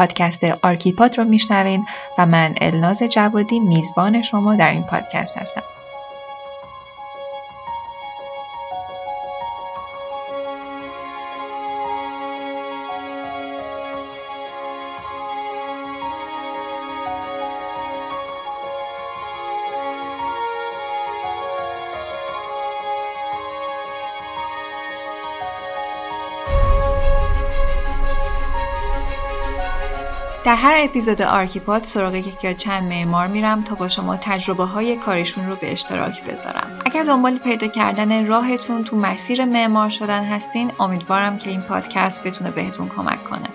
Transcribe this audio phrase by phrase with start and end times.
[0.00, 1.86] پادکست آرکیپات رو میشنوین
[2.18, 5.62] و من الناز جوادی میزبان شما در این پادکست هستم.
[30.50, 34.96] در هر اپیزود آرکیپاد سراغ یکی یا چند معمار میرم تا با شما تجربه های
[34.96, 36.78] کارشون رو به اشتراک بذارم.
[36.86, 42.50] اگر دنبال پیدا کردن راهتون تو مسیر معمار شدن هستین امیدوارم که این پادکست بتونه
[42.50, 43.48] بهتون کمک کنه.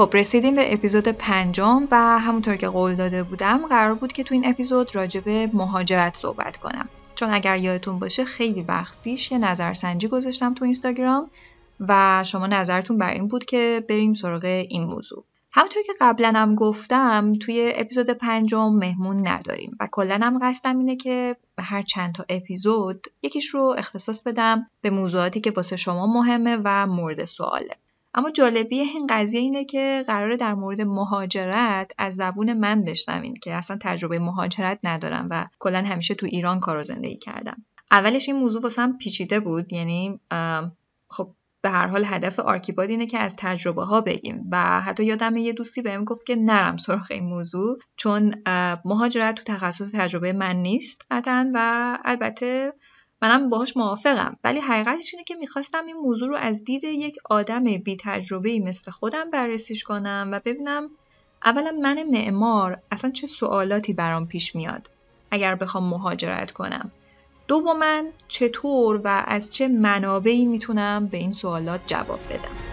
[0.00, 4.34] خب رسیدیم به اپیزود پنجم و همونطور که قول داده بودم قرار بود که تو
[4.34, 6.88] این اپیزود راجع به مهاجرت صحبت کنم.
[7.14, 11.30] چون اگر یادتون باشه خیلی وقت پیش یه نظرسنجی گذاشتم تو اینستاگرام
[11.80, 15.24] و شما نظرتون بر این بود که بریم سراغ این موضوع.
[15.52, 20.96] همونطور که قبلا هم گفتم توی اپیزود پنجم مهمون نداریم و کلا هم قصدم اینه
[20.96, 26.58] که هر چند تا اپیزود یکیش رو اختصاص بدم به موضوعاتی که واسه شما مهمه
[26.64, 27.76] و مورد سواله.
[28.14, 33.54] اما جالبی این قضیه اینه که قراره در مورد مهاجرت از زبون من بشنوین که
[33.54, 37.64] اصلا تجربه مهاجرت ندارم و کلا همیشه تو ایران کار و زندگی کردم.
[37.90, 40.20] اولش این موضوع واسم پیچیده بود یعنی
[41.08, 45.36] خب به هر حال هدف آرکیباد اینه که از تجربه ها بگیم و حتی یادم
[45.36, 48.34] یه دوستی بهم گفت که نرم سراغ این موضوع چون
[48.84, 52.72] مهاجرت تو تخصص تجربه من نیست قطعا و البته
[53.22, 54.36] منم باهاش موافقم.
[54.44, 58.90] ولی حقیقتش اینه که می‌خواستم این موضوع رو از دید یک آدم بی تجربه مثل
[58.90, 60.90] خودم بررسیش کنم و ببینم
[61.44, 64.86] اولا من معمار اصلا چه سوالاتی برام پیش میاد
[65.30, 66.92] اگر بخوام مهاجرت کنم.
[67.48, 72.69] دوما چطور و از چه منابعی می‌تونم به این سوالات جواب بدم؟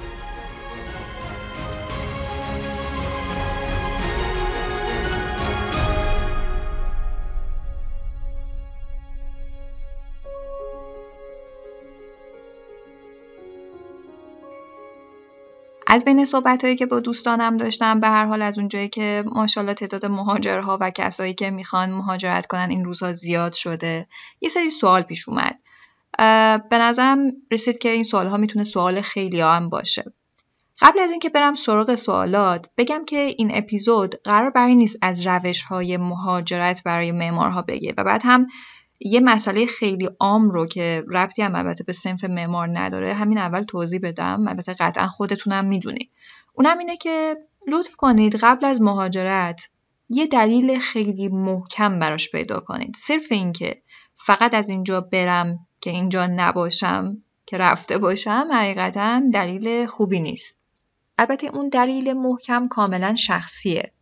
[15.97, 20.05] از بین صحبت که با دوستانم داشتم به هر حال از اونجایی که ماشاءالله تعداد
[20.05, 24.07] مهاجرها و کسایی که می‌خوان مهاجرت کنن این روزها زیاد شده.
[24.41, 25.59] یه سری سوال پیش اومد.
[26.69, 30.03] به نظرم رسید که این سوال ها می‌تونه سوال خیلی هم باشه.
[30.81, 35.63] قبل از اینکه برم سراغ سوالات بگم که این اپیزود قرار برای نیست از روش
[35.63, 38.45] های مهاجرت برای معمارها بگه و بعد هم
[38.99, 43.61] یه مسئله خیلی عام رو که ربطی هم البته به سنف معمار نداره همین اول
[43.61, 44.47] توضیح بدم.
[44.47, 46.11] البته قطعا خودتونم می‌دونید
[46.53, 47.35] اونم اینه که
[47.67, 49.69] لطف کنید قبل از مهاجرت
[50.09, 52.95] یه دلیل خیلی محکم براش پیدا کنید.
[52.95, 53.81] صرف اینکه
[54.15, 60.57] فقط از اینجا برم که اینجا نباشم که رفته باشم حقیقتا دلیل خوبی نیست.
[61.17, 63.93] البته اون دلیل محکم کاملا شخصیه.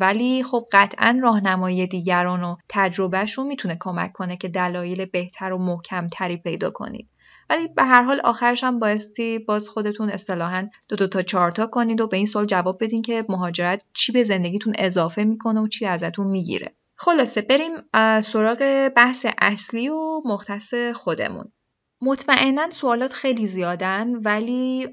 [0.00, 6.08] ولی خب قطعا راهنمایی دیگران و تجربهشون می‌تونه کمک کنه که دلایل بهتر و محکم
[6.08, 7.08] تری پیدا کنید.
[7.50, 11.66] ولی به هر حال آخرش هم بایستی باز خودتون اصطلاحا دو دو تا چهار تا
[11.66, 15.68] کنید و به این سوال جواب بدین که مهاجرت چی به زندگیتون اضافه می‌کنه و
[15.68, 16.74] چی ازتون می‌گیره.
[16.96, 17.72] خلاصه بریم
[18.20, 21.52] سراغ بحث اصلی و مختص خودمون.
[22.00, 24.88] مطمئنا سوالات خیلی زیادن ولی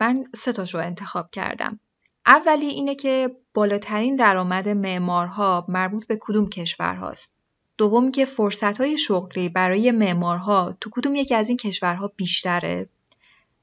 [0.00, 1.80] من سه تاشو انتخاب کردم.
[2.26, 7.34] اولی اینه که بالاترین درآمد معمارها مربوط به کدوم کشور هاست.
[7.78, 12.88] دوم که فرصت های شغلی برای معمارها تو کدوم یکی از این کشورها بیشتره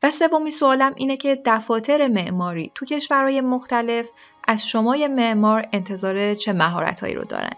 [0.03, 4.09] و سومی سوالم اینه که دفاتر معماری تو کشورهای مختلف
[4.47, 7.53] از شمای معمار انتظار چه مهارتهایی رو دارن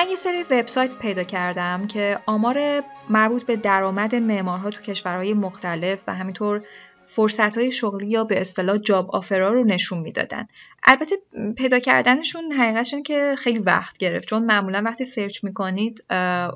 [0.00, 5.98] من یه سری وبسایت پیدا کردم که آمار مربوط به درآمد معمارها تو کشورهای مختلف
[6.06, 6.62] و همینطور
[7.04, 10.46] فرصت های شغلی یا به اصطلاح job offer ا رو نشون می‌دادن.
[10.84, 11.16] البته
[11.56, 14.28] پیدا کردنشون حقیقتش که خیلی وقت گرفت.
[14.28, 16.04] چون معمولا وقتی سرچ می‌کنید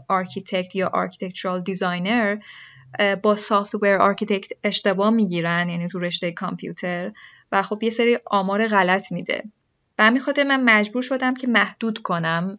[0.08, 2.37] architect یا architectural designer
[3.23, 7.12] با software architect اشتباه می‌گیرن یعنی تو رشته کامپیوتر.
[7.52, 9.43] و خب یه سری آمار غلط میده.
[9.99, 12.58] و همین خاطر من مجبور شدم که محدود کنم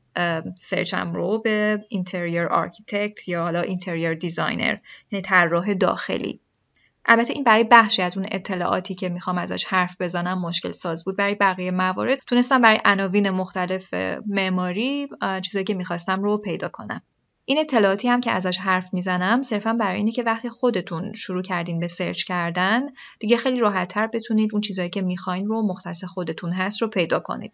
[0.58, 4.78] سرچم رو به interior architect یا حالا interior designer
[5.12, 6.40] یعنی طراح داخلی.
[7.06, 11.18] البته این برای بخشی از اون اطلاعاتی که می‌خوام ازش حرف بزنم مشکل ساز بود.
[11.18, 13.94] برای بقیه موارد تونستم برای عناوین مختلف
[14.28, 15.08] معماری
[15.42, 17.02] چیزایی که می‌خواستم رو پیدا کنم.
[17.48, 21.80] این اطلاعاتی هم که ازش حرف می‌زنم صرفا برای اینه که وقتی خودتون شروع کردین
[21.80, 22.82] به سرچ کردن
[23.20, 27.54] دیگه خیلی راحتتر بتونید اون چیزایی که می‌خواین رو مختص خودتون هست رو پیدا کنید.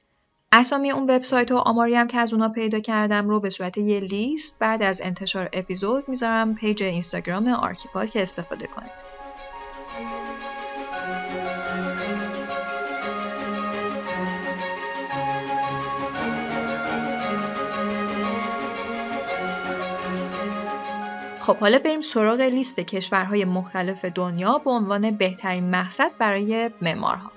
[0.51, 3.99] اسامی اون وبسایت و آماری هم که از اونها پیدا کردم رو به صورت یه
[3.99, 8.91] لیست بعد از انتشار اپیزود می‌ذارم page اینستاگرام آرکیپاد که استفاده کنید.
[21.41, 27.31] خب حالا بریم سراغ لیست کشورهای مختلف دنیا به عنوان بهترین مقصد برای معمارها.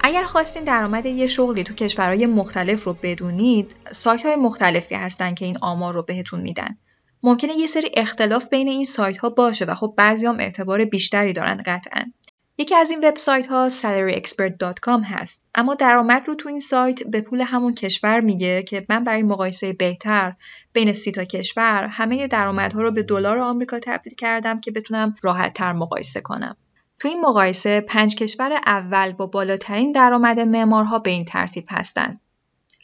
[0.00, 5.44] اگر خواستین درآمد یه شغلی تو کشورهای مختلف رو بدونید، سایت های مختلفی هستن که
[5.44, 6.78] این آمار رو بهتون میدن.
[7.22, 11.32] ممکنه یه سری اختلاف بین این سایت ها باشه و خب بعضی هم اعتبار بیشتری
[11.32, 12.12] دارن قطعا.
[12.60, 15.46] یکی از این وبسایت ها salaryexpert.com هست.
[15.54, 19.72] اما درآمد رو تو این سایت به پول همون کشور میگه که من برای مقایسه
[19.72, 20.34] بهتر
[20.72, 25.52] بین سی تا کشور همه درآمدها رو به دلار آمریکا تبدیل کردم که بتونم راحت
[25.54, 26.56] تر مقایسه کنم.
[26.98, 32.20] تو این مقایسه پنج کشور اول با بالاترین درآمد معمارها به این ترتیب هستند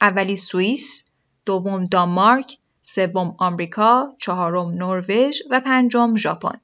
[0.01, 1.05] اولی سوئیس
[1.47, 6.61] دوم دانمارک سوم آمریکا چهارم نروژ و پنجم ژاپن.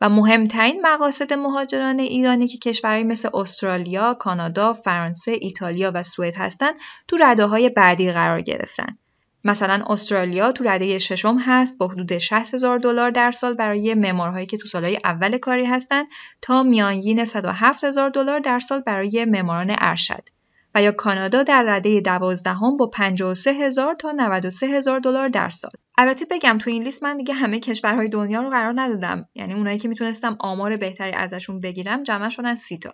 [0.00, 6.74] و مهمترین مقاصد مهاجران ایرانی که کشورهایی مثل استرالیا، کانادا، فرانسه، ایتالیا و سوئد هستند
[7.08, 8.98] تو رده های بعدی قرار گرفتن.
[9.44, 14.46] مثلا استرالیا تو رده ششم هست با حدود 60 هزار دلار در سال برای معمارهایی
[14.46, 16.06] که تو سالهای اول کاری هستند
[16.42, 20.37] تا میانگین 107 هزار دلار در سال برای معماران ارشد.
[20.74, 25.70] و یا کانادا در رده دوازدهم با 53 هزار تا 93 هزار دلار در سال.
[25.98, 29.28] البته بگم تو این لیست من دیگه همه کشورهای دنیا رو قرار ندادم.
[29.34, 32.92] یعنی اونایی که می‌تونستم آمار بهتری ازشون بگیرم جمع شدن سی تا.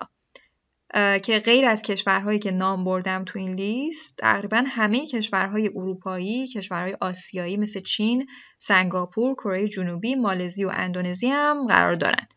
[1.18, 6.96] که غیر از کشورهایی که نام بردم تو این لیست تقریبا همه کشورهای اروپایی، کشورهای
[7.00, 8.26] آسیایی مثل چین،
[8.58, 12.28] سنگاپور، کره جنوبی، مالزی و اندونزی هم قرار دارن.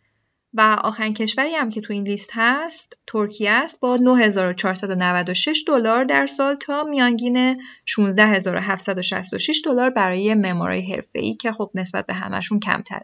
[0.57, 6.27] و آخرین کشوری هم که تو این لیست هست ترکیه است با 9496 دلار در
[6.27, 13.01] سال تا میانگین 16766 دلار برای معمارای حرفه‌ای که خب نسبت به همشون کمتر.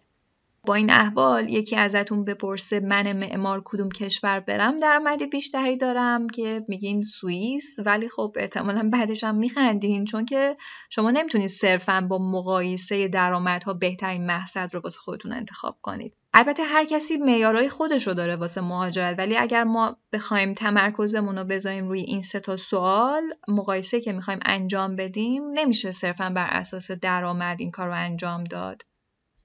[0.66, 6.66] با این احوال یکی ازتون بپرسه من معمار کدوم کشور برم درآمد بیشتری دارم که
[6.68, 10.58] میگین سوئیس ولی خب احتمالا بعدش هم میخندین چون که
[10.90, 16.14] شما نمی‌تونید صرفا با مقایسه درآمدها بهترین مقصد رو واسه خودتون انتخاب کنید.
[16.34, 21.44] البته هر کسی معیارهای خودش رو داره واسه مهاجرت ولی اگر ما بخوایم تمرکزمون رو
[21.44, 26.92] بذاریم روی این سه تا سوال مقایسه که می‌خوایم انجام بدیم نمیشه صرفا بر اساس
[26.92, 28.82] درآمد این کار رو انجام داد.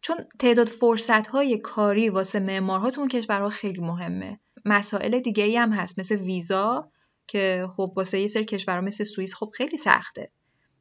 [0.01, 4.41] چون تعداد فرصت های کاری واسه معمارها تو اون کشورها خیلی مهمه.
[4.65, 6.89] مسائل دیگه ای هم هست مثل ویزا
[7.27, 10.31] که خب واسه یه سری کشورها مثل سوئیس خب خیلی سخته.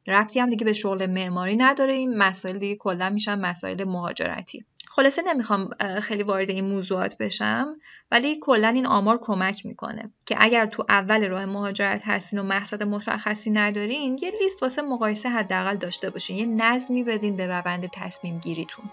[0.06, 1.92] ربطی هم دیگه به شغل معماری نداره.
[1.92, 4.64] این مسائل دیگه کلا میشن مسائل مهاجرتی.
[4.88, 5.70] خلاصه نمی‌خوام
[6.02, 7.76] خیلی وارد این موضوعات بشم
[8.10, 12.82] ولی کلا این آمار کمک می‌کنه که اگر تو اول راه مهاجرت هستین و مقصد
[12.82, 18.38] مشخصی ندارین یه لیست واسه مقایسه حداقل داشته باشین یه نظمی بدین به روند تصمیم
[18.38, 18.90] گیریتون.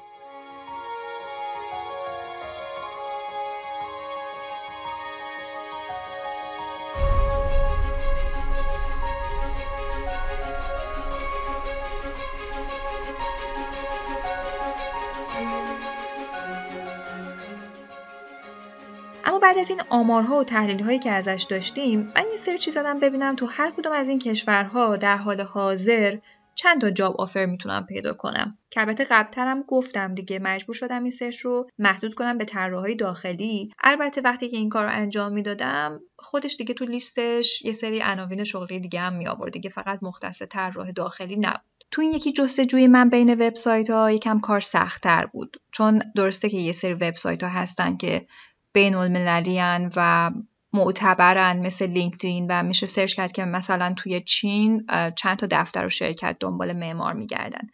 [19.45, 22.99] بعد از این آمارها و تحلیل هایی که ازش داشتیم من یه سری چیز زدم
[22.99, 26.17] ببینم تو هر کدوم از این کشورها در حال حاضر
[26.55, 28.57] چند تا جاب آفر می‌تونم پیدا کنم.
[28.69, 33.71] که البته قبلترم گفتم دیگه مجبور شدم این سرچ رو محدود کنم به طراحهای داخلی.
[33.83, 38.43] البته وقتی که این کار رو انجام می‌دادم خودش دیگه تو لیستش یه سری عناوین
[38.43, 41.61] شغلی دیگه هم می آورد دیگه فقط مختص طراح داخلی نبود.
[41.91, 45.57] تو این یکی جستجوی من بین وبسایت ها یکم کار سختتر بود.
[45.71, 48.27] چون درسته که یه سری وبسایت ها هستن که
[48.75, 49.59] بین المللی
[49.95, 50.31] و
[50.73, 55.89] معتبرن مثل لینکدین و میشه سرچ کرد که مثلا توی چین چند تا دفتر و
[55.89, 57.67] شرکت دنبال معمار میگردن.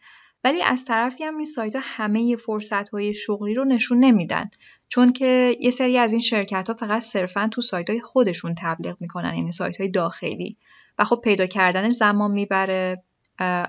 [0.44, 4.50] ولی از طرفی هم این سایت ها همه فرصت های شغلی رو نشون نمیدن.
[4.90, 8.98] چون که یه سری از این شرکت ها فقط صرفا تو سایت های خودشون تبلیغ
[9.00, 10.58] می‌کنن یعنی سایت های داخلی.
[11.00, 13.04] و خب پیدا کردنش زمان می‌بره.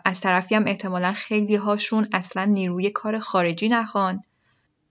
[0.05, 4.23] از طرفی هم احتمالا خیلی هاشون اصلا نیروی کار خارجی نخوان.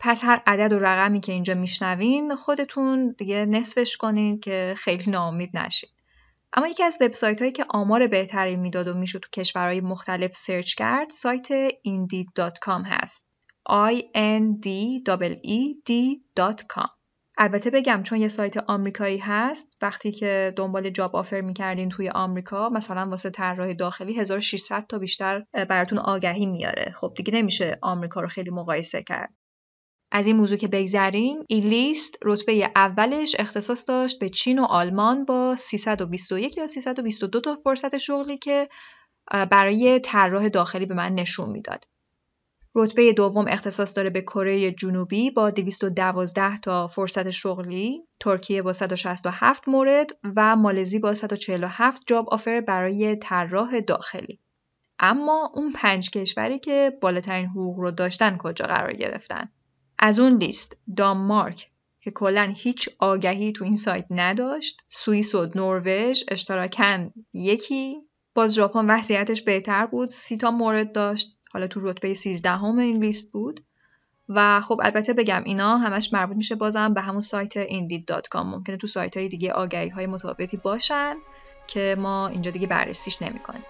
[0.03, 5.57] پس هر عدد و رقمی که اینجا میشنوین خودتون دیگه نصفش کنین که خیلی ناامید
[5.57, 5.89] نشین.
[6.53, 10.73] اما یکی از وبسایت هایی که آمار بهتری می‌داد و می‌شد تو کشورهای مختلف سرچ
[10.73, 13.27] کرد سایت indeed.com هست.
[13.69, 14.67] i n d
[15.47, 16.89] e d.com
[17.37, 22.69] البته بگم چون یه سایت آمریکایی هست وقتی که دنبال جاب آفر می‌کردین توی آمریکا
[22.69, 26.93] مثلا واسه طراح داخلی 1600 تا بیشتر براتون آگهی میاره.
[26.95, 29.33] خب دیگه نمیشه آمریکا رو خیلی مقایسه کرد.
[30.11, 35.25] از این موضوع که بگذریم این لیست رتبه اولش اختصاص داشت به چین و آلمان
[35.25, 38.69] با 321 یا 322 تا فرصت شغلی که
[39.51, 41.87] برای طراح داخلی به من نشون می‌داد.
[42.75, 49.67] رتبه دوم اختصاص داره به کره جنوبی با 212 تا فرصت شغلی، ترکیه با 167
[49.67, 54.39] مورد و مالزی با 147 جاب آفر برای طراح داخلی.
[54.99, 59.49] اما اون پنج کشوری که بالاترین حقوق رو داشتن کجا قرار گرفتن؟
[60.01, 66.23] از اون لیست دانمارک که کلا هیچ آگهی تو این سایت نداشت سوئیس و نروژ
[66.27, 67.97] اشتراکن یکی
[68.35, 73.03] باز ژاپن وضعیتش بهتر بود سی تا مورد داشت حالا تو رتبه 13 همه این
[73.03, 73.65] لیست بود.
[74.29, 78.87] و خب البته بگم اینا همش مربوط میشه بازم به همون سایت indeed.com ممکنه تو
[78.87, 81.15] سایت های دیگه آگهی های متفاوتی باشن
[81.67, 83.63] که ما اینجا دیگه بررسیش نمی‌کنیم.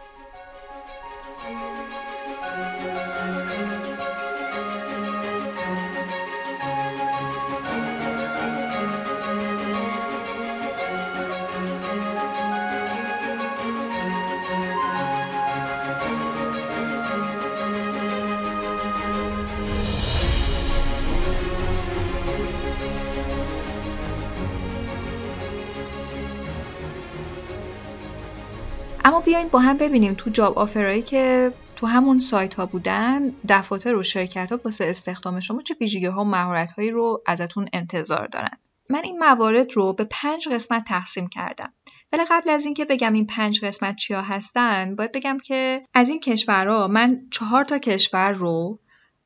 [29.21, 34.03] بیاین با هم ببینیم تو جاب آفرایی که تو همون سایت ها بودن دفاتر و
[34.03, 38.57] شرکت ها واسه استخدام شما چه ویژگی ها و مهارت هایی رو ازتون انتظار دارن.
[38.89, 41.73] من این موارد رو به پنج قسمت تقسیم کردم.
[42.13, 46.19] ولی قبل از اینکه بگم این پنج قسمت چیا هستن باید بگم که از این
[46.19, 48.79] کشورها من چهار تا کشور رو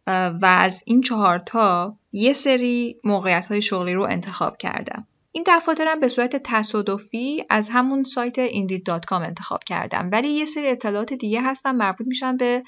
[0.07, 5.07] و از این چهار تا یه سری موقعیت های شغلی رو انتخاب کردم.
[5.35, 10.09] این دفاترم به صورت تصادفی از همون سایت indeed.com انتخاب کردم.
[10.11, 12.63] ولی یه سری اطلاعات دیگه هستن مربوط میشن به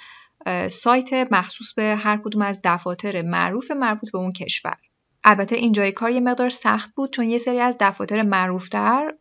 [0.70, 4.78] سایت مخصوص به هر کدوم از دفاتر معروف مربوط به اون کشور.
[5.24, 9.14] البته اینجای کار یه مقدار سخت بود چون یه سری از دفاتر معروفتر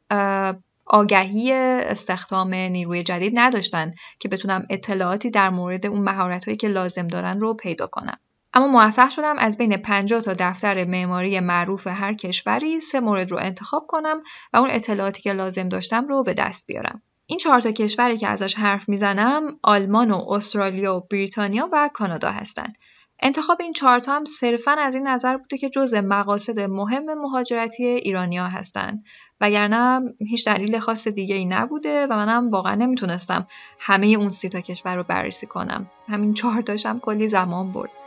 [0.87, 7.41] آگهی استخدام نیروی جدید نداشتن که بتونم اطلاعاتی در مورد اون مهارت که لازم دارن
[7.41, 8.19] رو پیدا کنم.
[8.57, 13.39] اما موفق شدم از بین 50 تا دفتر معماری معروف هر کشوری سه مورد رو
[13.39, 14.23] انتخاب کنم
[14.53, 17.03] و اون اطلاعاتی که لازم داشتم رو به دست بیارم.
[17.27, 22.31] این چهار تا کشوری که ازش حرف می‌زنم آلمان و استرالیا و بریتانیا و کانادا
[22.31, 22.77] هستند.
[23.21, 28.47] انتخاب این چهارتا هم صرفا از این نظر بوده که جزء مقاصد مهم مهاجرتی ایرانیا
[28.47, 29.05] هستند
[29.41, 33.47] وگرنه هیچ دلیل خاص دیگه ای نبوده و منم واقعا نمی‌تونستم
[33.79, 38.06] همه اون سی تا کشور رو بررسی کنم همین چهار تاشم کلی زمان برد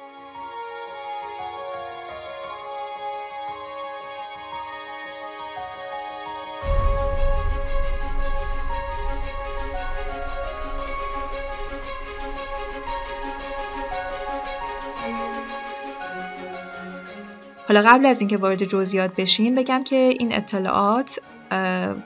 [17.69, 21.19] حالا قبل از اینکه وارد جزئیات بشیم بگم که این اطلاعات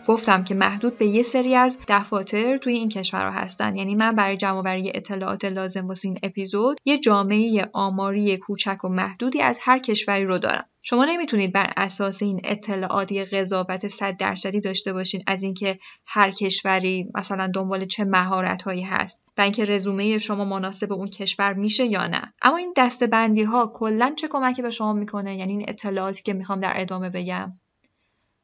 [0.07, 3.75] گفتم که محدود به یه سری از دفاتر توی این کشورها هستن.
[3.75, 4.63] یعنی من برای جمع
[4.95, 10.37] اطلاعات لازم واسه این اپیزود یه جامعه آماری کوچک و محدودی از هر کشوری رو
[10.37, 10.65] دارم.
[10.85, 16.31] شما نمی‌تونید بر اساس این اطلاعات یه قضاوت صد درصدی داشته باشین از اینکه هر
[16.31, 21.85] کشوری مثلا دنبال چه مهارت هایی هست و اینکه رزومه شما مناسب اون کشور میشه
[21.85, 22.33] یا نه.
[22.41, 26.59] اما این دستبندی ها کلا چه کمکی به شما می‌کنه؟ یعنی این اطلاعاتی که می‌خوام
[26.59, 27.53] در ادامه بگم.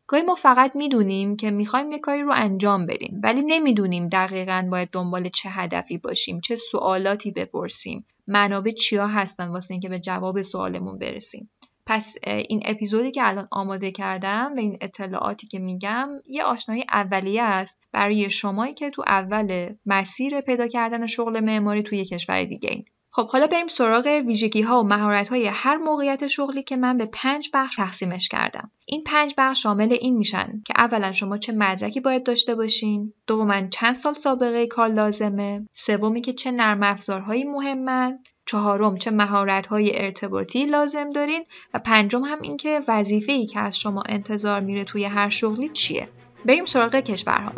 [0.08, 4.90] گاهی ما فقط می‌دونیم که می‌خوایم یه کاری رو انجام بدیم ولی نمی‌دونیم دقیقا باید
[4.92, 8.06] دنبال چه هدفی باشیم چه سوالاتی بپرسیم.
[8.28, 11.50] منابع چیا هستن واسه اینکه به جواب سوالمون برسیم؟
[11.90, 17.44] پس این اپیزودی که الان آماده کردم و این اطلاعاتی که میگم یه آشنایی اولیه
[17.44, 22.86] است برای شمایی که تو اول مسیر پیدا کردن شغل معماری توی کشور دیگه این.
[23.12, 27.06] خب حالا بریم سراغ ویژگی ها و مهارت های هر موقعیت شغلی که من به
[27.06, 28.72] پنج بخش تقسیمش کردم.
[28.86, 33.68] این پنج بخش شامل این میشن که اولا شما چه مدرکی باید داشته باشین، دوما
[33.68, 38.20] چند سال سابقه کار لازمه، سومی که چه نرم افزارهایی مهمن،
[38.50, 43.80] چهارم چه مهارت های ارتباطی لازم دارین و پنجم هم اینکه وظیفه ای که از
[43.80, 46.10] شما انتظار میره توی هر شغلی چیه.
[46.46, 47.54] بریم سراغ کشورها.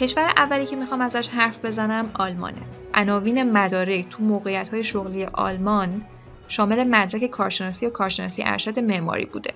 [0.00, 2.62] کشور اولی که می‌خوام ازش حرف بزنم آلمانه.
[2.94, 6.04] عناوین مدارک تو موقعیت های شغلی آلمان
[6.48, 9.54] شامل مدرک کارشناسی و کارشناسی ارشد معماری بوده.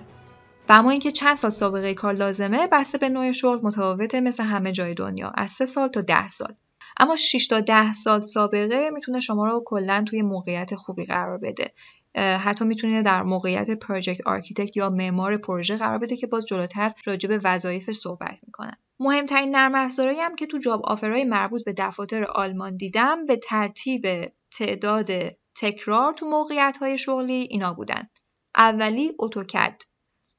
[0.69, 4.71] و اما اینکه چند سال سابقه کار لازمه بسته به نوع شغل متفاوته مثل همه
[4.71, 6.53] جای دنیا از 3 سال تا 10 سال.
[6.97, 11.73] اما 6 تا 10 سال سابقه می‌تونه شما رو کلا توی موقعیت خوبی قرار بده
[12.15, 17.29] حتی می‌تونه در موقعیت project architect یا معمار پروژه قرار بده که باز جلوتر راجع
[17.29, 21.73] به وظایف صحبت می‌کنن مهمترین نرم افزارهایی هم که تو job offer های مربوط به
[21.77, 25.07] دفاتر آلمان دیدم به ترتیب تعداد
[25.55, 28.09] تکرار تو موقعیت های شغلی اینا بودن.
[28.55, 29.81] اولی AutoCAD.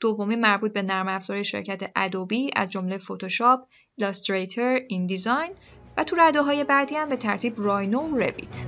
[0.01, 5.51] دومی مربوط به نرم افزار شرکت Adobe از جمله فتوشاپ، Illustrator، InDesign
[5.97, 8.65] و تو رده های بعدی هم به ترتیب Rhino و Revit.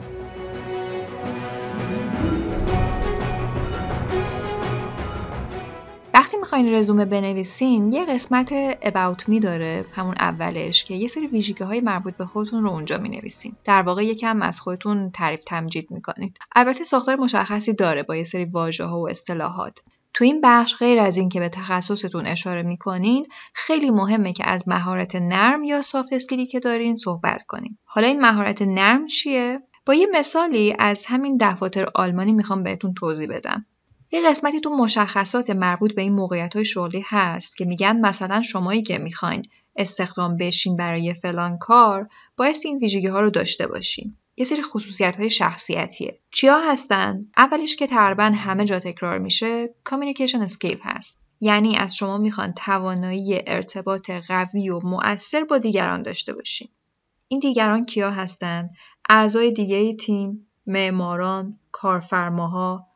[6.56, 11.80] می‌خواین رزومه بنویسین یه قسمت about me داره همون اولش که یه سری ویژگی های
[11.80, 13.56] مربوط به خودتون رو اونجا می‌نویسین.
[13.64, 16.38] در واقع یکم از خودتون تعریف تمجید می‌کنید.
[16.56, 19.82] البته ساختار مشخصی داره با یه سری واژه ها و اصطلاحات.
[20.14, 24.68] تو این بخش غیر از این که به تخصصتون اشاره می‌کنین خیلی مهمه که از
[24.68, 27.78] مهارت نرم یا soft skill ی که دارین صحبت کنین.
[27.84, 33.28] حالا این مهارت نرم چیه؟ با یه مثالی از همین دفاتر آلمانی می‌خوام بهتون توضیح
[33.28, 33.66] بدم.
[34.12, 38.82] یه قسمتی تو مشخصات مربوط به این موقعیت های شغلی هست که میگن مثلا شمایی
[38.82, 39.42] که می‌خواین
[39.76, 44.16] استخدام بشین برای فلان کار باید این ویژگی ها رو داشته باشین.
[44.36, 46.18] یه سری خصوصیت های شخصیتیه.
[46.30, 51.26] چیا هستن؟ اولش که تقریبا همه جا تکرار میشه communication skill هست.
[51.40, 56.68] یعنی از شما می‌خوان توانایی ارتباط قوی و مؤثر با دیگران داشته باشین.
[57.28, 58.70] این دیگران کیا هستن؟
[59.08, 62.86] اعضای دیگه تیم معماران کارفرماها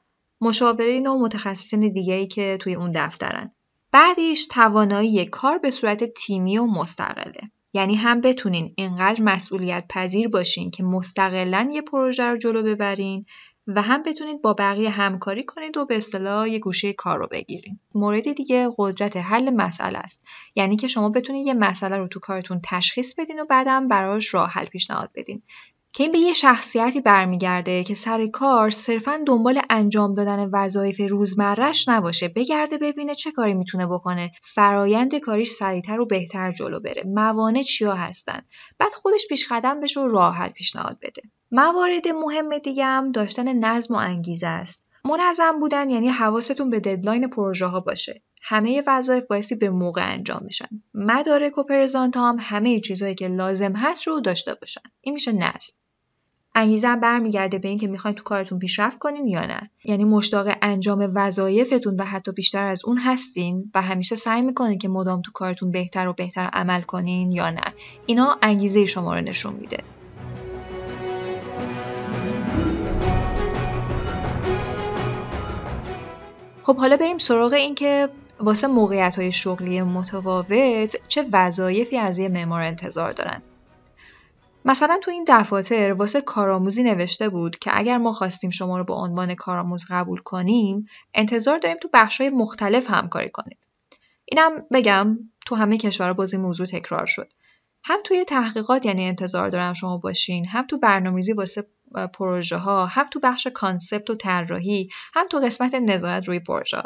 [0.41, 3.53] مشاورین و متخصصین دیگه‌ای که توی اون دفترن.
[3.93, 7.41] بعدیش توانایی کار به صورت تیمی و مستقله.
[7.73, 13.27] یعنی هم بتونین اینقدر مسئولیت پذیر باشین که مستقلا یه پروژه رو جلو ببرین
[13.67, 17.79] و هم بتونید با بقیه همکاری کنید و به اصطلاح یه گوشه کار رو بگیرین.
[17.95, 20.25] مورد دیگه قدرت حل مسئله است.
[20.55, 24.51] یعنی که شما بتونید یه مسئله رو تو کارتون تشخیص بدین و بعدم براش راه
[24.51, 25.43] حل پیشنهاد بدین.
[25.93, 31.89] که این به یه شخصیتی برمیگرده که سر کار صرفا دنبال انجام دادن وظایف روزمرش
[31.89, 32.29] نباشه.
[32.29, 34.33] بگرده ببینه چه کاری می‌تونه بکنه.
[34.43, 37.03] فرایند کاریش سریعتر و بهتر جلو بره.
[37.07, 38.41] موانع چیا هستن؟
[38.79, 41.23] بعد خودش پیش قدم بشه و راه حل پیشنهاد بده.
[41.51, 44.90] موارد مهم دیگه هم داشتن نظم و انگیزه است.
[45.05, 48.23] منظم بودن یعنی حواستون به ددلاین پروژه ها باشه.
[48.43, 53.73] همه وظایف بایستی به موقع انجام بشن مدارک و پرزانت هم همه چیزهایی که لازم
[53.73, 54.81] هست رو داشته باشن.
[55.01, 55.73] این میشه نظم.
[56.55, 59.71] انگیزه برمیگرده به اینکه می‌خواین تو کارتون پیشرفت کنین یا نه.
[59.85, 64.89] یعنی مشتاق انجام وظایفتون و حتی بیشتر از اون هستین و همیشه سعی می‌کنین که
[64.89, 67.75] مدام تو کارتون بهتر و بهتر عمل کنین یا نه.
[68.07, 69.79] اینا انگیزه شما رو نشون میده.
[76.71, 78.09] خب حالا بریم سراغ اینکه
[78.41, 83.43] واسه موقعیت های شغلی متفاوت چه وظایفی از یه معمار انتظار دارن.
[84.65, 88.93] مثلا تو این دفاتر واسه کارآموزی نوشته بود که اگر ما خواستیم شما رو به
[88.93, 93.59] عنوان کارآموز قبول کنیم انتظار داریم تو بخشهای مختلف همکاری کنید
[94.25, 97.33] اینم بگم تو همه کشورها باز این موضوع تکرار شد.
[97.85, 101.67] هم توی تحقیقات یعنی انتظار دارم شما باشین هم تو برنامه‌ریزی واسه
[102.15, 106.83] پروژه ها هم تو بخش concept و طراحی هم تو قسمت نظارت روی پروژه.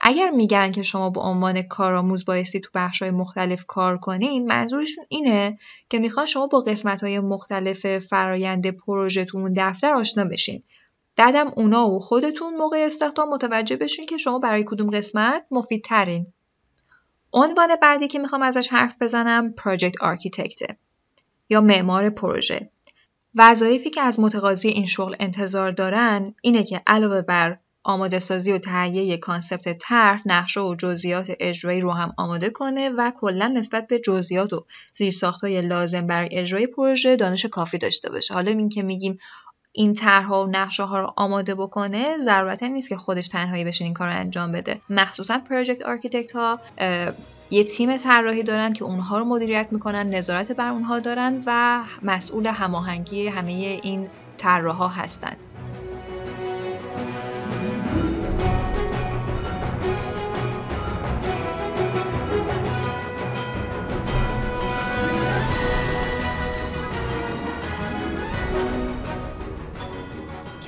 [0.00, 5.58] اگر میگن که شما به عنوان کارآموز بایستی تو های مختلف کار کنین منظورشون اینه
[5.90, 6.64] که می‌خوان شما با
[7.02, 10.62] های مختلف فرایند پروژه تو اون دفتر آشنا بشین.
[11.16, 16.32] بعدم اونا و خودتون موقع استخدام متوجه بشین که شما برای کدوم قسمت مفیدترین.
[17.38, 20.76] عنوان بعدی که می‌خوام ازش حرف بزنم project architect ه
[21.50, 22.70] یا معمار پروژه
[23.34, 28.58] وظایفی که از متقاضی این شغل انتظار دارن اینه که علاوه بر آماده سازی و
[28.58, 33.98] تهیه concept طرح، نقشه و جزئیات اجرایی رو هم آماده کنه و کلا نسبت به
[33.98, 38.34] جزئیات و زیرساختهای لازم برای اجرای پروژه دانش کافی داشته باشه.
[38.34, 39.18] حالا این که میگیم
[39.72, 43.94] این طرحها و نقشه ها رو آماده بکنه ضرورتا نیست که خودش تنهایی بشه این
[43.94, 44.80] کار رو انجام بده.
[44.90, 46.60] مخصوصا project architect ها
[47.50, 52.46] یه تیم طراحی دارن که اونها رو مدیریت می‌کنن نظارت بر اونها دارن و مسئول
[52.46, 53.52] هماهنگی همه
[53.82, 55.36] این طراحها هستن.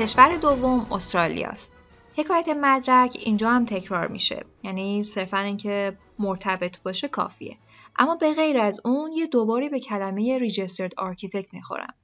[0.00, 1.74] کشور دوم استرالیاست.
[2.16, 4.44] حکایت مدرک اینجا هم تکرار میشه.
[4.62, 7.56] یعنی صرفا اینکه مرتبط باشه کافیه.
[7.96, 11.94] اما به غیر از اون یه دوباری به کلمه registered architect می‌خورم.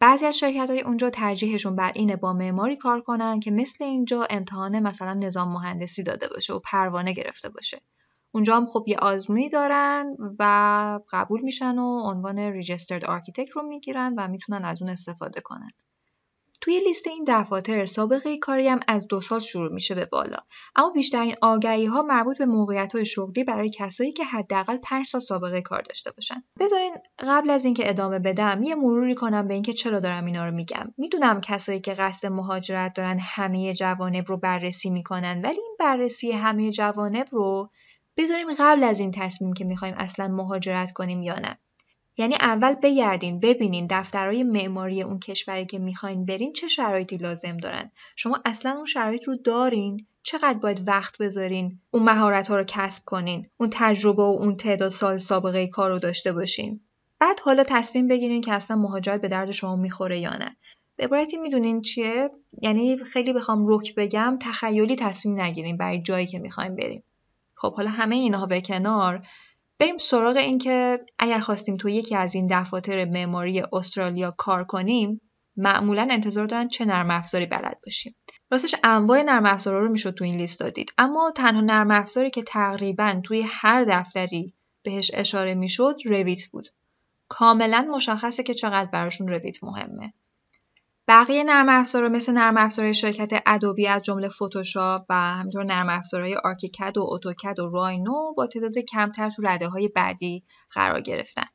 [0.00, 4.26] بعضی از شرکت های اونجا ترجیحشون بر اینه با معماری کار کنن که مثل اینجا
[4.30, 7.80] امتحان مثلا نظام مهندسی داده باشه و پروانه گرفته باشه.
[8.32, 14.14] اونجا هم خب یه آزمونی دارن و قبول میشن و عنوان registered architect رو می‌گیرن
[14.18, 15.70] و می‌تونن از اون استفاده کنن.
[16.62, 20.36] توی لیست این دفاتر سابقه کاری هم از دو سال شروع میشه به بالا.
[20.76, 25.20] اما بیشترین آگهی ها مربوط به موقعیت های شغلی برای کسایی که حداقل 5 سال
[25.20, 26.44] سابقه کار داشته باشن.
[26.60, 30.54] بذارین قبل از اینکه ادامه بدم یه مروری کنم به اینکه چرا دارم اینا رو
[30.54, 30.94] میگم.
[30.98, 36.70] می‌دونم کسایی که قصد مهاجرت دارن همه جوانب رو بررسی می‌کنن ولی این بررسی همه
[36.70, 37.70] جوانب رو
[38.16, 41.58] بذاریم قبل از این تصمیم که می‌خوایم اصلا مهاجرت کنیم یا نه.
[42.16, 47.90] یعنی اول بگردین ببینین دفترهای معماری اون کشوری که می‌خواین برین چه شرایطی لازم دارن.
[48.16, 53.04] شما اصلا اون شرایط رو دارین؟ چقدر باید وقت بذارین؟ اون مهارت ها رو کسب
[53.04, 56.80] کنین؟ اون تجربه و اون تعداد سال سابقه کار رو داشته باشین؟
[57.18, 60.56] بعد حالا تصمیم بگیرین که اصلا مهاجرت به درد شما می‌خوره یا نه.
[60.96, 62.30] به عبارتی می‌دونین چیه؟
[62.62, 67.02] یعنی خیلی بخوام رک بگم تخیلی تصمیم نگیرین برای جایی که می‌خوایم بریم
[67.54, 69.26] خب حالا همه اینها به کنار.
[69.82, 75.20] بریم سراغ این که اگر خواستیم تو یکی از این دفاتر معماری استرالیا کار کنیم
[75.56, 78.14] معمولا انتظار دارن چه نرم افزاری بلد باشیم.
[78.50, 80.92] راستش انواع نرم افزارا رو می‌شد تو این لیست دید.
[80.98, 86.68] اما تنها نرم افزاری که تقریبا توی هر دفتری بهش اشاره می‌شد Revit بود.
[87.28, 90.12] کاملا مشخصه که چقدر براشون Revit مهمه.
[91.08, 96.36] بقیه نرم افزارها مثل نرم افزارهای شرکت Adobe از جمله فتوشاپ و همینطور نرم افزارهای
[96.36, 101.46] ArchiCAD و AutoCAD و Rhino با تعداد کمتر تو رده های بعدی قرار گرفتن.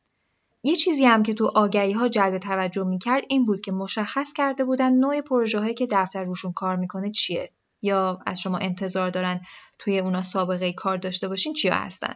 [0.63, 4.65] یه چیزی هم که تو آگهی ها جلب توجه می‌کرد این بود که مشخص کرده
[4.65, 9.41] بودن نوع پروژه هایی که دفتر روشون کار می‌کنه چیه یا از شما انتظار دارن
[9.79, 12.13] توی اونا سابقه کار داشته باشین چیا هستن.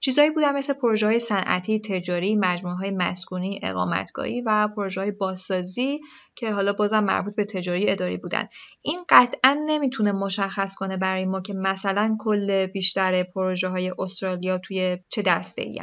[0.00, 6.00] چیزایی بودن مثل پروژه های صنعتی، تجاری، مجموعه های مسکونی، اقامتگاهی و پروژه های بازسازی
[6.34, 8.48] که حالا بازم مربوط به تجاری اداری بودن.
[8.82, 14.98] این قطعا نمی‌تونه مشخص کنه برای ما که مثلا کل بیشتر پروژه های استرالیا توی
[15.08, 15.80] چه دسته ای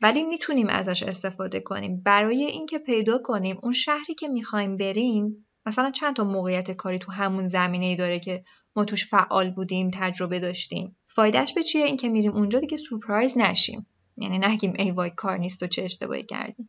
[0.00, 5.90] ولی می‌تونیم ازش استفاده کنیم برای اینکه پیدا کنیم اون شهری که می‌خوایم بریم مثلا
[5.90, 8.44] چند تا موقعیت کاری تو همون زمینه ای داره که
[8.76, 10.96] ما توش فعال بودیم تجربه داشتیم.
[11.08, 13.86] فایدهش به چیه؟ اینکه میریم اونجا دیگه سورپرایز نشیم.
[14.16, 16.68] یعنی نگیم ای وای کار نیست و چه اشتباهی کردیم.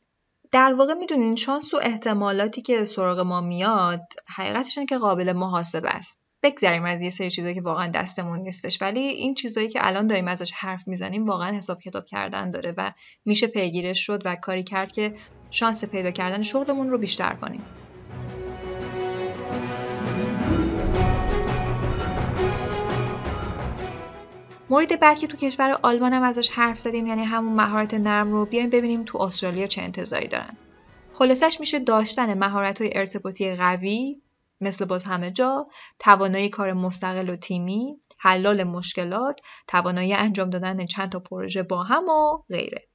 [0.51, 6.23] در واقع می‌دونین شانس و احتمالاتی که سراغ ما میاد حقیقتش که قابل محاسبه است.
[6.43, 8.81] بگذریم از یه سری چیزایی که واقعا دستمون نیستش.
[8.81, 12.91] ولی این چیزایی که الان داریم ازش حرف می‌زنیم واقعا حساب کتاب کردن داره و
[13.25, 15.13] میشه پیگیرش شد و کاری کرد که
[15.49, 17.61] شانس پیدا کردن شغلمون رو بیشتر کنیم.
[24.73, 28.45] مورد بعد که تو کشور آلمان هم ازش حرف زدیم یعنی همون مهارت نرم رو
[28.45, 30.57] بیایم ببینیم تو استرالیا چه انتظاری دارن.
[31.13, 34.21] خلاصش میشه داشتن مهارت های ارتباطی قوی
[34.61, 35.67] مثل باز همه جا
[35.99, 42.09] توانایی کار مستقل و تیمی حلال مشکلات توانایی انجام دادن چند تا پروژه با هم
[42.09, 42.87] و غیره.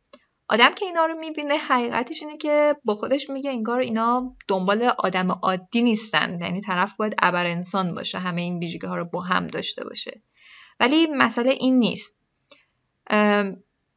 [0.48, 5.30] آدم که اینا رو می‌بینه حقیقتش اینه که با خودش میگه انگار اینا دنبال آدم
[5.30, 6.38] عادی نیستن.
[6.40, 10.22] یعنی طرف باید ابر انسان باشه همه این ویژگی ها رو با هم داشته باشه.
[10.80, 12.16] ولی مسئله این نیست.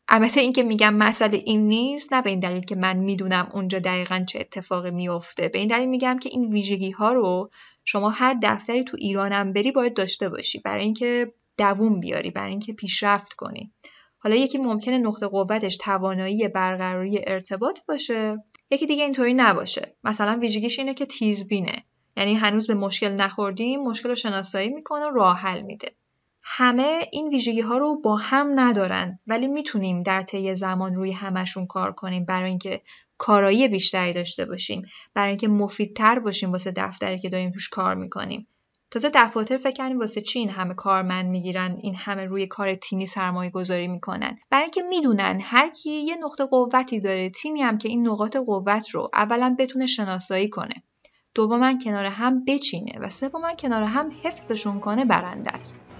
[0.07, 3.79] البته این که میگم مسئله این نیست نه به این دلیل که من می‌دونم اونجا
[3.79, 7.49] دقیقا چه اتفاقی میفته به این دلیل میگم که این ویژگی ها رو
[7.85, 10.59] شما هر دفتری تو ایرانم بری باید داشته باشی.
[10.59, 13.71] برای اینکه دووم بیاری برای اینکه پیشرفت کنی.
[14.17, 19.95] حالا یکی ممکنه نقطه قوتش توانایی برقراری ارتباط باشه یکی دیگه اینطوری نباشه.
[20.03, 21.83] مثلا ویژگیش اینه که تیزبینه.
[22.17, 25.95] یعنی هنوز به مشکل نخوردیم مشکل رو شناسایی می‌کنه و راه حل میده.
[26.43, 31.67] همه این ویژگی ها رو با هم ندارن ولی می‌تونیم در طی زمان روی همشون
[31.67, 32.81] کار کنیم برای اینکه
[33.17, 38.47] کارایی بیشتری داشته باشیم برای اینکه مفیدتر باشیم واسه دفتری که داریم توش کار می‌کنیم.
[38.91, 43.07] تازه دفاتر فکر کنید واسه چی این همه کارمند می‌گیرن این همه روی کار تیمی
[43.07, 47.89] سرمایه گذاری می‌کنن؟ برای اینکه می‌دونن هر کی یه نقطه قوتی داره تیمی هم که
[47.89, 50.83] این نقاط قوت رو اولا بتونه شناسایی کنه.
[51.35, 55.90] دوما کنار هم بچینه و سوما کنار هم حفظشون کنه برنده است.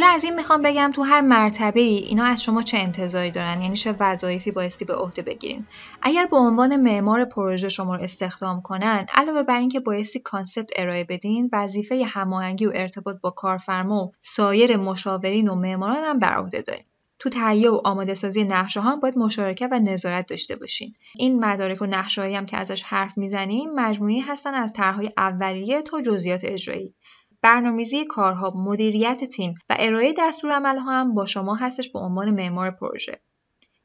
[0.00, 3.62] حالا از این می‌خوام بگم تو هر مرتبه ای اینا از شما چه انتظاری دارن
[3.62, 5.66] یعنی چه وظایفی بایستی به عهده بگیرین
[6.02, 11.04] اگر به عنوان معمار پروژه شما رو استخدام کنن علاوه بر اینکه بایستی concept ارائه
[11.04, 16.62] بدین وظیفه هماهنگی و ارتباط با کارفرما و سایر مشاورین و معماران هم بر عهده
[16.62, 16.84] دارین
[17.18, 20.94] تو تهیه و آماده سازی نقشه ها باید مشارکت و نظارت داشته باشین.
[21.16, 26.00] این مدارک و نقشه هم که ازش حرف می‌زنیم مجموعه‌ای هستن از طرحهای اولیه تا
[26.02, 26.94] جزئیات اجرایی.
[27.42, 33.20] برنامه‌ریزی کارها، مدیریت تیم و ارائه دستورالعمل‌ها هم با شما هستش به عنوان معمار پروژه.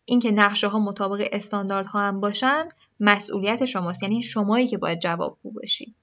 [0.05, 2.67] اینکه نقشه ها مطابق استانداردها هم باشن
[2.99, 5.95] مسئولیت شماست یعنی شمایی که باید جوابگو باشید.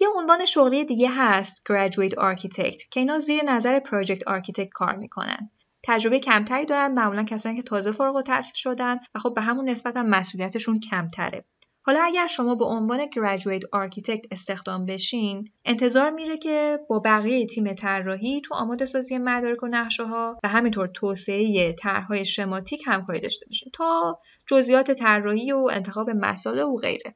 [0.00, 5.50] یه عنوان شغلی دیگه هست Graduate Architect که اینا زیر نظر Project Architect کار می‌کنن.
[5.82, 9.96] تجربه کمتری دارن معمولا کسانی که تازه فارغ التحصیل شدن و خب به همون نسبت
[9.96, 11.44] هم مسئولیتشون کمتره.
[11.82, 17.74] حالا اگر شما به عنوان graduate architect استخدام بشین انتظار میره که با بقیه تیم
[17.74, 23.46] طراحی تو آماده سازی مدارک و نقشه ها و همینطور توسعه طرحهای شماتیک همکاری داشته
[23.46, 27.14] باشین تا جزئیات طراحی و انتخاب مصالح و غیره.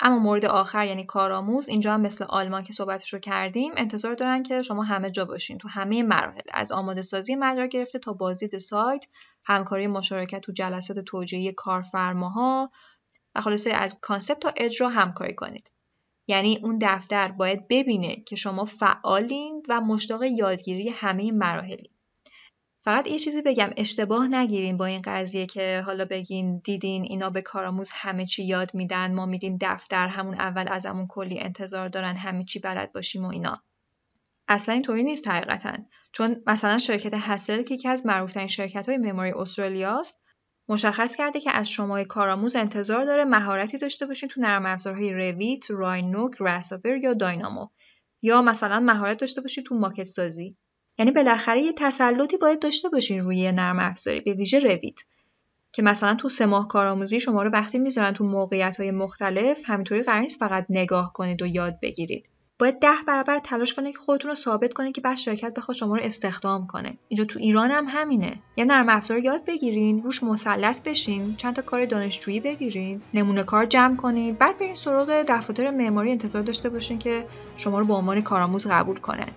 [0.00, 4.42] اما مورد آخر یعنی کارآموز اینجا هم مثل آلمان که صحبتش رو کردیم انتظار دارن
[4.42, 8.58] که شما همه جا باشین تو همه مراحل از آماده سازی مدارک گرفته تا بازدید
[8.58, 9.06] سایت
[9.44, 12.70] همکاری مشارکت تو جلسات توجیهی کارفرماها
[13.34, 15.70] و خلاصه از کانسپت تا اجرا همکاری کنید.
[16.26, 21.90] یعنی اون دفتر باید ببینه که شما فعالین و مشتاق یادگیری همه مراحلی.
[22.84, 27.42] فقط یه چیزی بگم اشتباه نگیرین با این قضیه که حالا بگین دیدین اینا به
[27.42, 32.44] کارآموز همه چی یاد میدن ما میریم دفتر همون اول ازمون کلی انتظار دارن همه
[32.44, 33.62] چی بلد باشیم و اینا
[34.48, 35.72] اصلا اینطوری نیست حقیقتا
[36.12, 40.23] چون مثلا شرکت هسل که یکی از معروفترین شرکت های مموری استرالیاست
[40.68, 45.70] مشخص کرده که از شما کارآموز انتظار داره مهارتی داشته باشین تو نرم افزارهای رویت،
[45.70, 47.68] راینو، گراسوور یا داینامو.
[48.22, 50.56] یا مثلا مهارت داشته باشین تو ماکت سازی.
[50.98, 55.00] یعنی بالاخره یه تسلطی باید داشته باشین روی نرم افزاری به ویژه رویت.
[55.72, 60.02] که مثلا تو سه ماه کارآموزی شما رو وقتی می‌ذارن تو موقعیت های مختلف همینطوری
[60.02, 62.28] قرار فقط نگاه کنید و یاد بگیرید.
[62.58, 65.96] باید ده برابر تلاش کنید که خودتون رو ثابت کنید که بعد شرکت بخواد شما
[65.96, 66.98] رو استخدام کنه.
[67.08, 68.38] اینجا تو ایران هم همینه.
[68.56, 73.66] یه نرم افزار یاد بگیرین روش مسلط بشین چند تا کار دانشجویی بگیرین نمونه کار
[73.66, 78.22] جمع کنید بعد برین سراغ دفاتر معماری انتظار داشته باشین که شما رو به عنوان
[78.22, 79.28] کارآموز قبول کنن.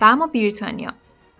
[0.00, 0.90] و اما بریتانیا.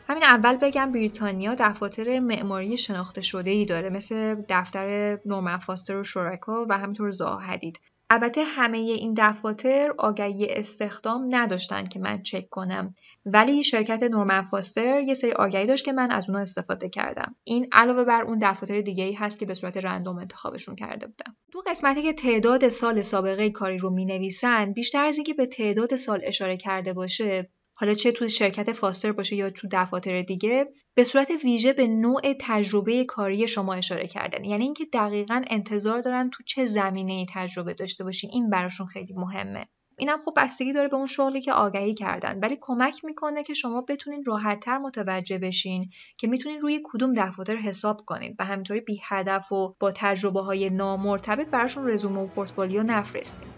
[0.09, 6.05] همین اول بگم بریتانیا دفاتر معماری شناخته شده ای داره مثل دفتر نورمن فاستر و
[6.05, 7.81] شورکا و همینطور زاهدید
[8.12, 12.92] البته همه این دفاتر آگهی استخدام نداشتن که من چک کنم.
[13.27, 17.35] ولی شرکت نورمن فاستر یه سری آگهی داشت که من از اونها استفاده کردم.
[17.44, 21.37] این علاوه بر اون دفاتر دیگه ای هست که به صورت رندوم انتخابشون کرده بودم.
[21.53, 25.96] تو قسمتی که تعداد سال سابقه کاری رو می نویسن بیشتر از اینکه به تعداد
[25.96, 31.05] سال اشاره کرده باشه حالا چه تو شرکت فاستر باشه یا تو دفاتر دیگه به
[31.05, 34.45] صورت ویژه به نوع تجربه کاری شما اشاره کردن.
[34.45, 38.31] یعنی اینکه دقیقا انتظار دارن تو چه زمینه ای تجربه داشته باشین.
[38.33, 39.66] این براشون خیلی مهمه.
[39.99, 42.38] اینم خب بستگی داره به اون شغلی که آگهی کردن.
[42.38, 48.01] ولی کمک می‌کنه که شما بتونین راحتتر متوجه بشین که می‌تونین روی کدوم دفاتر حساب
[48.07, 53.49] کنید و همینطوری بی هدف و با تجربه های نامرتبط براشون رزومه و پورتفولیو نفرستین.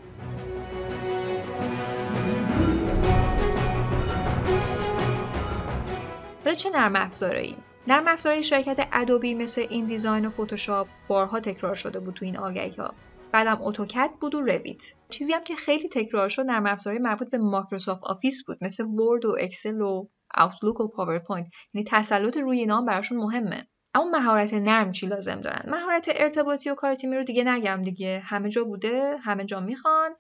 [6.45, 12.01] حالا چه نرم افزارایی نرم افزارهای شرکت Adobe مثل InDesign و فتوشاپ بارها تکرار شده
[12.01, 12.95] بود تو این آگهی ها
[13.33, 17.39] بعدم AutoCAD بود و Revit چیزی هم که خیلی تکرار شد نرم افزارهای مربوط به
[17.39, 22.83] Microsoft Office بود مثل Word و Excel و Outlook و PowerPoint یعنی تسلط روی اینا
[22.83, 23.67] براشون مهمه.
[23.95, 28.23] اما مهارت نرم چی لازم دارن؟ مهارت ارتباطی و کار تیمی رو دیگه نگم دیگه.
[28.25, 30.11] همه جا بوده همه جا می‌خوان.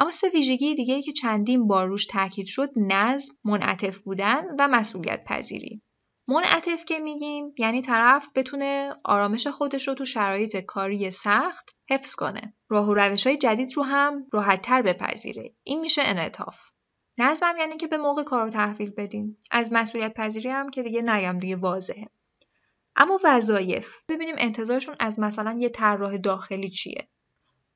[0.00, 5.24] اما سه ویژگی دیگه که چندین بار روش تاکید شد نظم منعطف بودن و مسئولیت
[5.24, 5.82] پذیری.
[6.28, 12.54] منعطف که میگیم یعنی طرف بتونه آرامش خودش رو تو شرایط کاری سخت حفظ کنه.
[12.68, 15.54] راه و روش های جدید رو هم راحتتر بپذیره.
[15.64, 16.60] این میشه انعطاف.
[17.18, 19.36] نظمم یعنی که به موقع کار رو تحویل بدین.
[19.50, 22.08] از مسئولیت پذیری هم که دیگه نگم دیگه واضحه.
[22.96, 24.02] اما وظایف.
[24.08, 27.08] ببینیم انتظارشون از مثلا یه طراح داخلی چیه.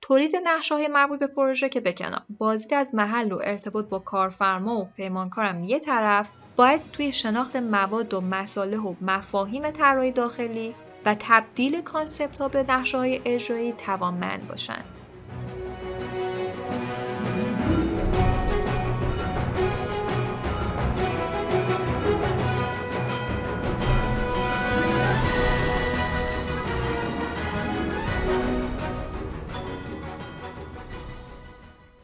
[0.03, 4.89] تولید نقشه مربوط به پروژه که بکنم بازدید از محل و ارتباط با کارفرما و
[4.97, 11.81] پیمانکارم یه طرف باید توی شناخت مواد و مساله و مفاهیم طراحی داخلی و تبدیل
[11.81, 15.02] کانسپت ها به نقشه های اجرایی توانمند باشند.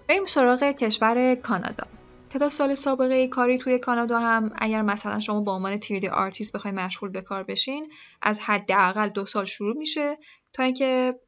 [0.08, 1.86] بریم سراغ کشور کانادا.
[2.30, 6.74] تعداد سال سابقه کاری توی کانادا هم اگر مثلا شما با عنوان تیردی آرتیست بخوای
[6.74, 7.92] مشغول به کار بشین
[8.22, 10.18] از حداقل دو سال شروع میشه
[10.52, 11.20] تا اینکه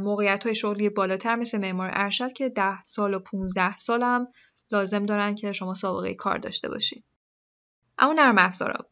[0.00, 4.28] موقعیت های شغلی بالاتر مثل معمار ارشد که ده سال و 15 سال هم
[4.70, 7.02] لازم دارن که شما سابقه کار داشته باشین.
[7.98, 8.90] اما نرم افزارا.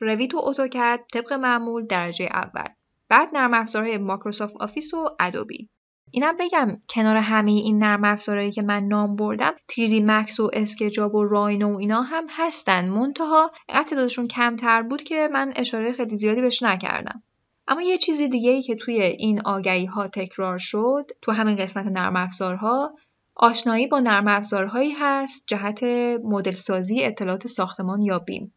[0.00, 2.68] Revit و AutoCAD طبق معمول درجه اول.
[3.08, 5.70] بعد نرم افزارهای Microsoft Office و Adobe.
[6.16, 11.14] اینم بگم کنار همه این نرم افزارهایی که من نام بردم 3D مکس و اسکجاب
[11.14, 12.88] و راینو و اینا هم هستن.
[12.88, 17.22] منتها تعدادشون کمتر بود که من اشاره خیلی زیادی بهش نکردم.
[17.68, 21.86] اما یه چیزی دیگه ای که توی این آگهی ها تکرار شد تو همین قسمت
[21.86, 22.94] نرم افزارها
[23.34, 25.82] آشنایی با نرم افزارهایی هست جهت
[26.24, 28.52] مدل سازی اطلاعات ساختمان یا بیم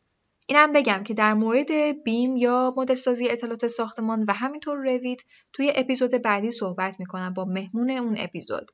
[0.49, 1.71] اینم بگم که در مورد
[2.03, 5.21] بیم یا مدل سازی اطلاعات ساختمان و همینطور رویت
[5.53, 8.71] توی اپیزود بعدی صحبت می‌کنم با مهمون اون اپیزود.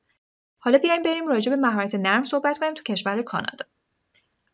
[0.58, 3.64] حالا بیایم بریم راجع به مهارت نرم صحبت کنیم تو کشور کانادا.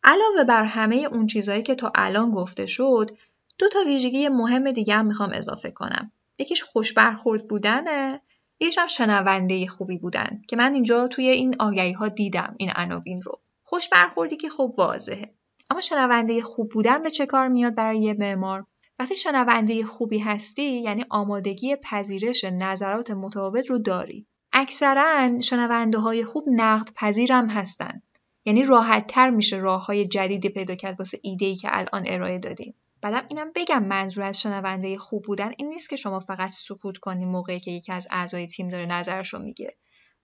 [0.04, 3.10] علاوه بر همه اون چیزهایی که تا الان گفته شد،
[3.58, 6.12] دو تا ویژگی مهم دیگه هم می‌خوام اضافه کنم.
[6.38, 8.20] یکیش خوش برخورد بودنه،
[8.60, 13.22] یکیش هم شنونده خوبی بودن که من اینجا توی این آگهی ها دیدم این عناوین
[13.22, 13.40] رو.
[13.64, 15.34] خوش برخوردی که خب واضحه.
[15.70, 18.66] اما شنونده خوب بودن به چه کار میاد برای یه معمار؟
[18.98, 24.26] وقتی شنونده خوبی هستی یعنی آمادگی پذیرش نظرات متفاوت رو داری.
[24.52, 28.02] اکثرا شنونده های خوب نقد پذیرم هستن.
[28.44, 32.38] یعنی راحت تر میشه راه های جدیدی پیدا کرد واسه ایده ای که الان ارائه
[32.38, 32.74] دادیم.
[33.02, 37.24] بعدم اینم بگم منظور از شنونده خوب بودن این نیست که شما فقط سکوت کنی
[37.24, 39.76] موقعی که یکی از اعضای تیم داره نظرش رو میگه.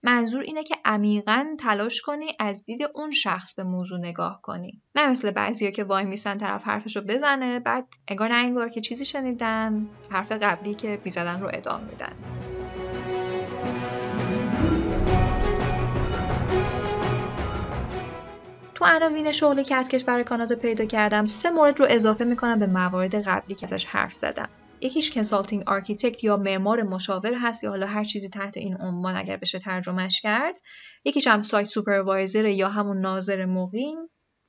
[0.03, 4.81] منظور اینه که عمیقا تلاش کنی از دید اون شخص به موضوع نگاه کنی.
[4.95, 9.05] نه مثل بعضیا که وای میسن طرف حرفشو بزنه بعد انگار نه انگار که چیزی
[9.05, 12.13] شنیدن حرف قبلی که بیزدن رو ادامه میدن.
[18.75, 22.67] تو عناوین شغلی که از کشور کانادا پیدا کردم سه مورد رو اضافه می‌کنم به
[22.67, 24.49] موارد قبلی که ازش حرف زدم.
[24.81, 29.37] یکیش consulting architect یا معمار مشاور هست یا حالا هر چیزی تحت این عنوان اگر
[29.37, 30.57] بشه ترجمهش کرد.
[31.05, 33.97] یکیش هم site supervisor یا همون ناظر مقیم.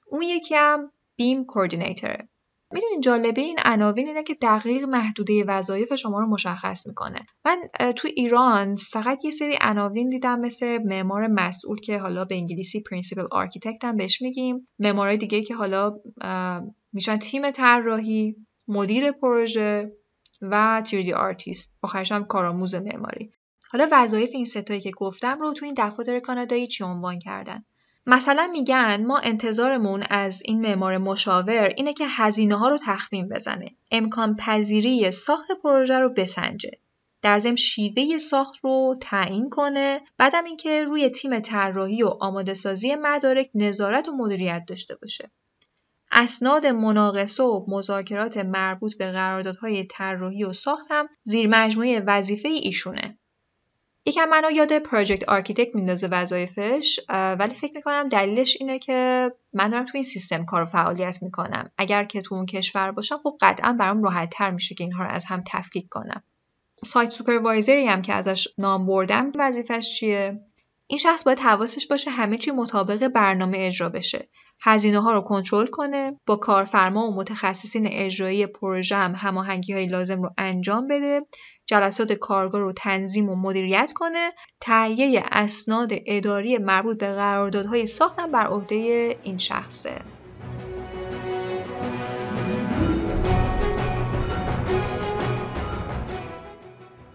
[0.07, 2.25] اون یکی هم BIM coordinator
[2.73, 7.27] می‌دونین جالبه این عناوین اینه که دقیق محدوده وظایف شما رو مشخص می‌کنه.
[7.45, 7.63] من
[7.97, 13.25] تو ایران فقط یه سری عناوین دیدم مثل معمار مسئول که حالا به انگلیسی principal
[13.31, 14.69] architect هم بهش میگیم.
[14.79, 15.97] معمارای دیگه که حالا
[16.93, 18.37] میشن تیم طراحی
[18.69, 19.93] مدیر پروژه
[20.43, 21.77] و 3D آرتیست.
[21.83, 23.33] آخرش هم کارآموز معماری.
[23.69, 27.65] حالا وظایف این ستایی که گفتم رو تو این دفاتر کانادایی چی عنوان کردن.
[28.07, 33.75] مثلا میگن ما انتظارمون از این معمار مشاور اینه که هزینه ها رو تخمین بزنه.
[33.93, 36.71] امکان پذیری ساخت پروژه رو بسنجه.
[37.23, 40.01] در ضمن شیوه ساخت رو تعیین کنه.
[40.19, 45.31] بعدم اینکه روی تیم طراحی و آماده سازی مدارک نظارت و مدیریت داشته باشه.
[46.23, 53.19] اسناد مناقصه و مذاکرات مربوط به قراردادهای طراحی و ساخت هم زیر مجموعه وظیفه ایشونه.
[54.07, 59.85] یکم منو یاد project architect میندازه وظایفش ولی فکر می‌کنم دلیلش اینه که من دارم
[59.85, 61.71] تو این سیستم کار و فعالیت می‌کنم.
[61.79, 65.11] اگر که تو اون کشور باشم خب قطعا برام راحت تر میشه که اینها رو
[65.11, 66.23] از هم تفکیک کنم.
[66.85, 70.41] site supervisor ی هم که ازش نام بردم وظیفش چیه؟
[70.87, 74.29] این شخص باید حواسش باشه همه چی مطابق برنامه اجرا بشه.
[74.63, 80.23] هزینه ها رو کنترل کنه با کارفرما و متخصصین اجرایی پروژه هم هماهنگی های لازم
[80.23, 81.21] رو انجام بده
[81.67, 88.47] جلسات کارگاه رو تنظیم و مدیریت کنه تهیه اسناد اداری مربوط به قراردادهای ساختن بر
[88.47, 88.77] عهده
[89.23, 90.20] این شخصه.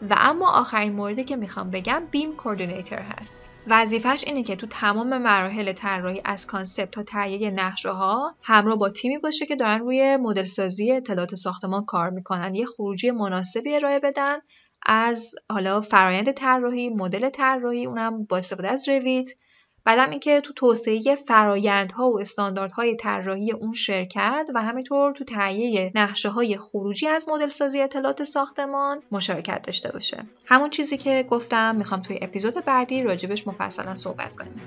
[0.09, 3.35] و اما آخرین موردی که می‌خوام بگم بیم کوردینیتور هست.
[3.67, 8.89] وظیفش اینه که تو تمام مراحل طراحی از concept تا تهیه نقشه ها همراه با
[8.89, 12.55] تیمی باشه که دارن روی مدل سازی اطلاعات ساختمان کار می‌کنن.
[12.55, 14.37] یه خروجی مناسبی ارائه بدن
[14.85, 19.29] از حالا فرایند طراحی مدل طراحی اونم با استفاده از Revit.
[19.85, 26.29] بعدم اینکه تو توسعه فرایندها و استانداردهای طراحی اون شرکت و همینطور تو تهیه نقشه
[26.29, 30.25] های خروجی از مدل سازی اطلاعات ساختمان مشارکت داشته باشه.
[30.45, 34.61] همون چیزی که گفتم می‌خوام توی اپیزود بعدی راجبش مفصلا صحبت کنیم.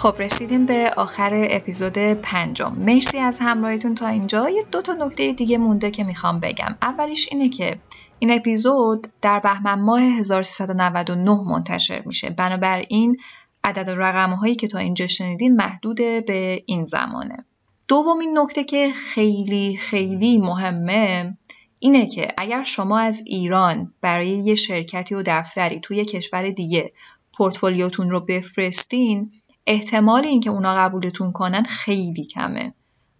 [0.00, 2.72] خب رسیدیم به آخر اپیزود پنجم.
[2.72, 4.50] مرسی از همراهیتون تا اینجا.
[4.50, 6.76] یه دو تا نکته دیگه مونده که می‌خوام بگم.
[6.82, 7.78] اولیش اینه که
[8.18, 12.30] این اپیزود در بهمن ماه 1399 منتشر میشه.
[12.30, 13.16] بنابراین
[13.64, 17.44] عدد رقم هایی که تا اینجا شنیدین محدود به این زمانه.
[17.88, 21.36] دومین نکته که خیلی خیلی مهمه
[21.78, 26.92] اینه که اگر شما از ایران برای یه شرکتی و دفتری توی کشور دیگه
[27.32, 29.30] پورتفولیوتون رو بفرستین
[29.70, 32.72] احتمال اینکه اونا قبولتون کنن خیلی کمه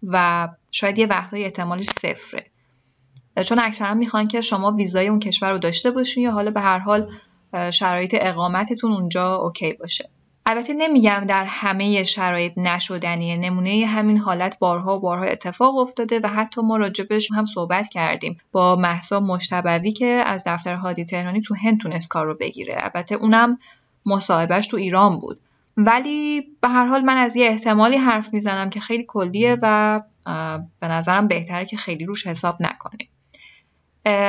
[0.03, 2.45] و شاید یه وقتهای احتمالش صفره.
[3.45, 6.79] چون اکثرا می‌خوان که شما ویزای اون کشور رو داشته باشین یا حالا به هر
[6.79, 7.11] حال
[7.71, 10.09] شرایط اقامتتون اونجا اوکی باشه.
[10.45, 16.27] البته نمیگم در همه شرایط نشدنیه نمونه همین حالت بارها و بارها اتفاق افتاده و
[16.27, 21.55] حتی ما راجبش هم صحبت کردیم با محسا مشتبوی که از دفتر هادی تهرانی تو
[21.55, 22.75] هند تونست کار رو بگیره.
[22.77, 23.57] البته اونم
[24.05, 25.39] مصاحبهش تو ایران بود.
[25.77, 30.01] ولی به هر حال من از یه احتمالی حرف می‌زنم که خیلی کلیه و
[30.79, 33.09] به نظرم بهتره که خیلی روش حساب نکنیم.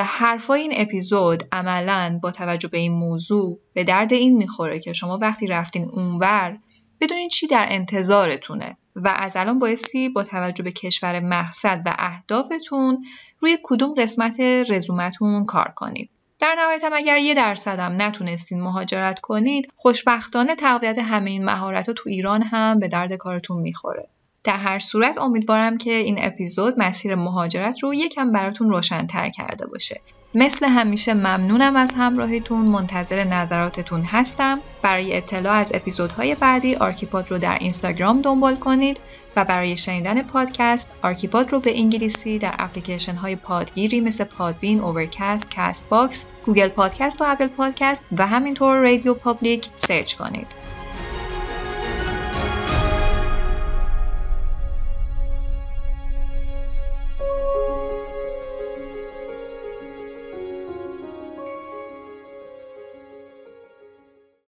[0.04, 5.18] حرفای این اپیزود عملا با توجه به این موضوع به درد این می‌خوره که شما
[5.18, 6.58] وقتی رفتین اونور
[7.00, 13.04] بدونین چی در انتظارتونه و از الان بایستی با توجه به کشور مقصد و اهدافتون
[13.40, 16.10] روی کدوم قسمت رزومتون کار کنید
[16.42, 22.08] در نهایت هم اگر یه درصدم نتونستین مهاجرت کنید خوشبختانه تقویت همه این مهارت تو
[22.08, 24.08] ایران هم به درد کارتون می‌خوره.
[24.44, 30.00] در هر صورت امیدوارم که این اپیزود مسیر مهاجرت رو یکم براتون روشنتر کرده باشه.
[30.34, 34.60] مثل همیشه ممنونم از همراهیتون منتظر نظراتتون هستم.
[34.82, 39.00] برای اطلاع از اپیزودهای بعدی آرکیپاد رو در اینستاگرام دنبال کنید.
[39.36, 45.54] و برای شنیدن پادکست آرکیپاد رو به انگلیسی در اپلیکیشن های پادگیری مثل Podbean، Overcast،
[45.54, 50.46] Castbox، Google Podcast و Apple Podcast و همینطور RadioPublic search کنید.